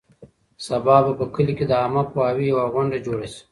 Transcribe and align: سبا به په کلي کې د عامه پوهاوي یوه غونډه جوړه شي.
سبا 0.67 0.95
به 1.05 1.11
په 1.19 1.25
کلي 1.35 1.53
کې 1.57 1.65
د 1.67 1.71
عامه 1.81 2.03
پوهاوي 2.11 2.45
یوه 2.51 2.63
غونډه 2.73 2.97
جوړه 3.05 3.27
شي. 3.33 3.41